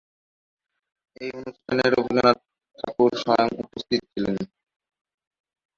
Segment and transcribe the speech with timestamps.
[1.21, 2.37] এই অনুষ্ঠানে রবীন্দ্রনাথ
[2.79, 4.35] ঠাকুর স্বয়ং উপস্থিত ছিলেন।